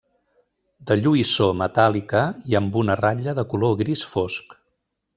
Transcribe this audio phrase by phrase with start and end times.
[0.91, 2.23] De lluïssor metàl·lica,
[2.55, 4.61] i amb una ratlla de color gris fosc.